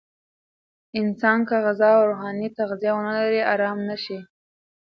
[0.99, 4.17] انسان که غذا او روحاني تغذیه ونلري، آرام نه شي.